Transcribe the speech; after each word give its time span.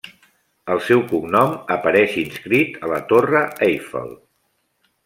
El 0.75 0.79
seu 0.85 1.03
cognom 1.11 1.53
apareix 1.75 2.17
inscrit 2.23 2.81
a 2.89 2.93
la 2.95 3.01
Torre 3.13 3.47
Eiffel. 3.69 4.15